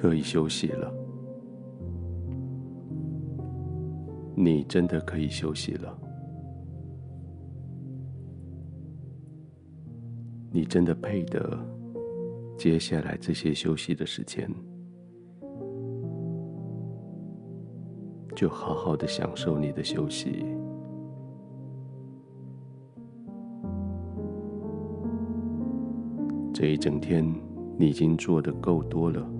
[0.00, 0.94] 可以休息了。
[4.36, 5.98] 你真的可以休息了。
[10.52, 11.58] 你真的配得
[12.56, 14.48] 接下来这些休息的时间，
[18.36, 20.44] 就好好的享受你的休息。
[26.54, 27.24] 这一整天，
[27.76, 29.37] 你已经做得够多了。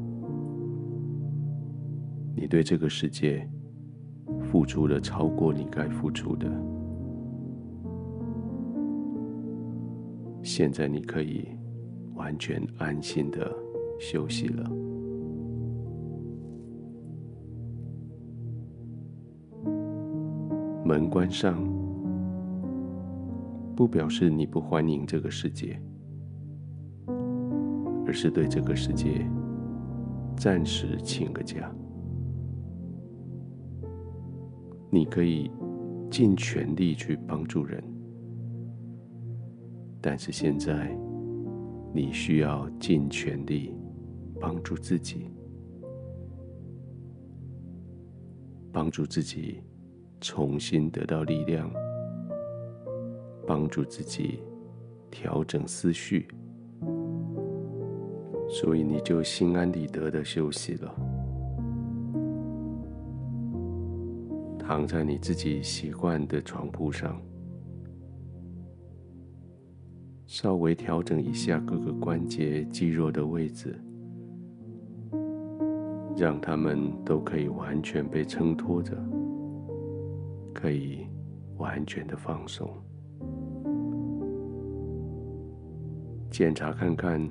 [2.49, 3.47] 对这个世界
[4.43, 6.51] 付出了超过你该付出的。
[10.43, 11.47] 现在你可以
[12.15, 13.55] 完全安心的
[14.01, 14.71] 休息了。
[20.85, 21.63] 门关上，
[23.77, 25.79] 不表示你不欢迎这个世界。
[28.07, 29.29] 而是对这个世界
[30.35, 31.71] 暂时请个假。
[34.91, 35.50] 你可以
[36.11, 37.83] 尽全力去帮助人，
[40.00, 40.97] 但是现在
[41.92, 43.75] 你需要尽全力
[44.41, 45.30] 帮助自己，
[48.72, 49.62] 帮助自己
[50.20, 51.70] 重新得到力量，
[53.47, 54.39] 帮助自己
[55.11, 56.28] 调整思绪。
[58.48, 60.95] 所以你就心安理得的休息了，
[64.68, 67.18] 躺在你自己习惯的床铺上，
[70.27, 73.80] 稍微调整一下各个关节肌肉的位置，
[76.18, 78.95] 让他们都可以完全被撑托着，
[80.52, 81.07] 可以
[81.57, 82.70] 完全的放松，
[86.30, 87.27] 检查看看。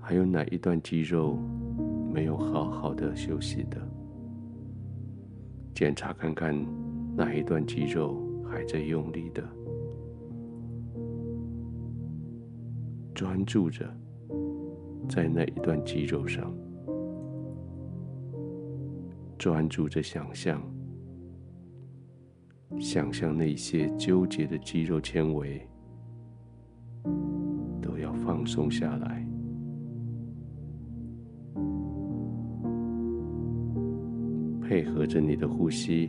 [0.00, 1.38] 还有哪一段肌肉
[2.12, 3.89] 没有好好的休息的？
[5.80, 6.54] 检查看看
[7.16, 9.42] 哪一段肌肉还在用力的？
[13.14, 13.90] 专注着
[15.08, 16.54] 在那一段肌肉上，
[19.38, 20.62] 专注着想象，
[22.78, 25.66] 想象那些纠结的肌肉纤维
[27.80, 29.26] 都要放松下来。
[34.70, 36.08] 配合着你的呼吸，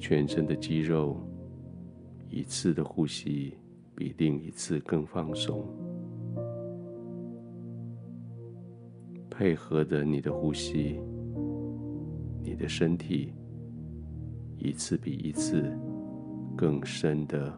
[0.00, 1.16] 全身的肌肉
[2.28, 3.54] 一次的呼吸
[3.94, 5.64] 比另一次更放松。
[9.30, 10.98] 配合着你的呼吸，
[12.42, 13.32] 你的身体
[14.56, 15.72] 一次比一次
[16.56, 17.56] 更深的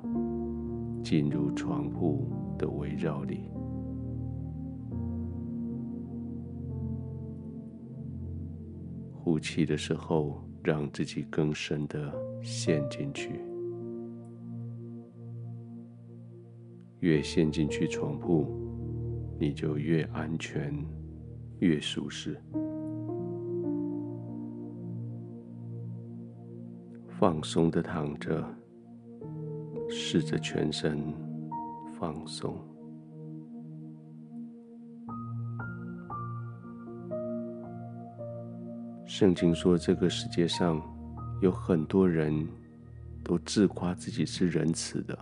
[1.03, 2.29] 进入床铺
[2.59, 3.41] 的围绕里。
[9.31, 13.41] 呼气的时候，让自己更深的陷进去，
[16.99, 18.45] 越陷进去床铺，
[19.39, 20.75] 你就越安全，
[21.61, 22.43] 越舒适。
[27.07, 28.45] 放松的躺着，
[29.89, 31.15] 试着全身
[32.01, 32.70] 放松。
[39.21, 40.81] 圣经说，这个世界上
[41.43, 42.49] 有很多人
[43.23, 45.19] 都自夸自己是仁慈的，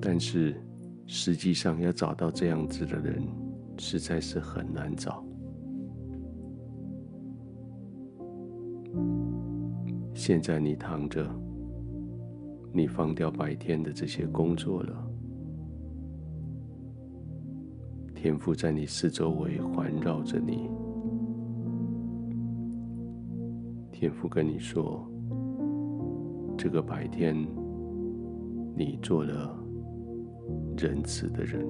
[0.00, 0.60] 但是
[1.06, 3.22] 实际上要找到这样子的人，
[3.78, 5.24] 实在是很难找。
[10.14, 11.24] 现在你躺着，
[12.72, 15.10] 你放掉白天的这些工作了，
[18.16, 20.68] 天赋在你四周围环绕着你。
[23.94, 25.08] 天父跟你说
[26.58, 27.32] ：“这个白天，
[28.76, 29.56] 你做了
[30.76, 31.64] 仁慈的人，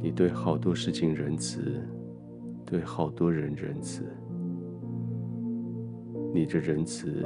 [0.00, 1.78] 你对好多事情仁慈，
[2.64, 4.02] 对好多人仁慈。
[6.32, 7.22] 你的仁慈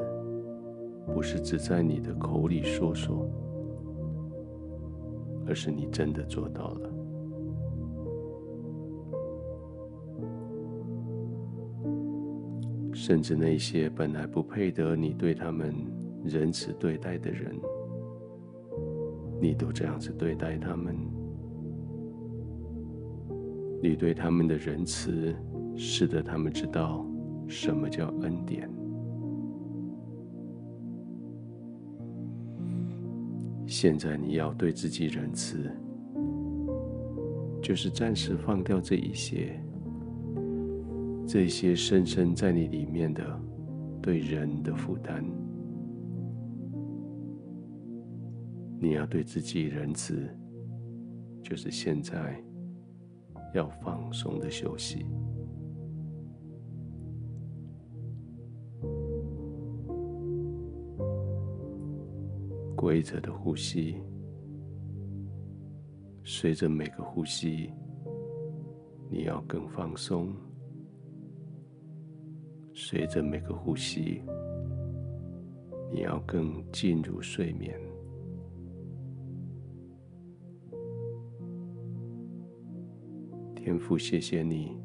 [1.14, 3.30] 不是只在你的口里说说，
[5.46, 6.90] 而是你真的做到了。”
[13.00, 15.74] 甚至那些本来不配得你对他们
[16.22, 17.58] 仁慈对待的人，
[19.40, 20.94] 你都这样子对待他们。
[23.82, 25.34] 你对他们的仁慈，
[25.74, 27.06] 使得他们知道
[27.48, 28.68] 什么叫恩典。
[33.66, 35.70] 现在你要对自己仁慈，
[37.62, 39.58] 就是暂时放掉这一些，
[41.32, 43.22] 这些深深在你里面的
[44.02, 45.24] 对人的负担。
[48.80, 50.28] 你要对自己仁慈，
[51.40, 52.42] 就是现在
[53.54, 55.06] 要放松的休息。
[62.74, 64.02] 规则的呼吸，
[66.24, 67.70] 随着每个呼吸，
[69.08, 70.34] 你要更放松；
[72.82, 74.22] 随着每个呼吸，
[75.92, 77.78] 你要更进入睡眠。
[83.54, 84.80] 天父，谢谢你，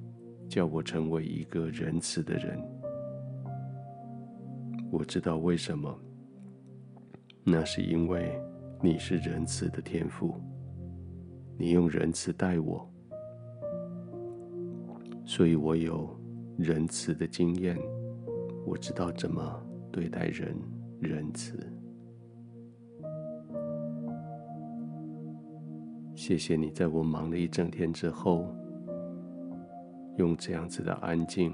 [0.49, 2.61] 叫我成为一个仁慈的人。
[4.91, 5.97] 我知道为什么。
[7.45, 8.37] 那是因为
[8.81, 10.35] 你是仁慈的天父，
[11.57, 12.85] 你用仁慈待我，
[15.23, 16.09] 所以我有
[16.57, 17.77] 仁慈的经验，
[18.65, 19.61] 我知道怎么
[19.91, 20.55] 对待人
[20.99, 21.59] 仁慈。
[26.15, 28.47] 谢谢你在我忙了一整天之后，
[30.17, 31.53] 用这样子的安静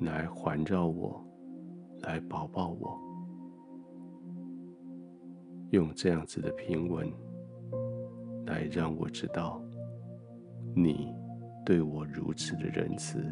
[0.00, 1.24] 来环绕我，
[2.02, 3.00] 来抱抱我。
[5.70, 7.10] 用这样子的平稳，
[8.44, 9.62] 来让我知道，
[10.76, 11.14] 你
[11.64, 13.24] 对我如此的仁慈。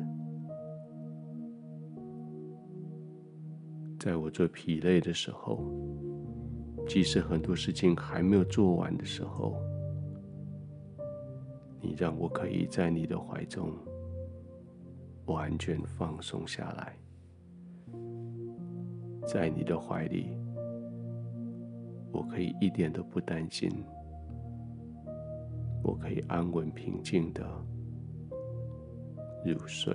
[3.99, 5.61] 在我最疲累的时候，
[6.87, 9.61] 即使很多事情还没有做完的时候，
[11.81, 13.73] 你让我可以在你的怀中
[15.27, 16.97] 完全放松下来，
[19.27, 20.29] 在你的怀里。
[22.11, 23.71] 我可以一点都不担心，
[25.83, 27.45] 我可以安稳平静的
[29.45, 29.95] 入睡。